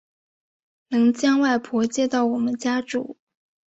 [0.87, 3.19] 能将外婆接到我们家住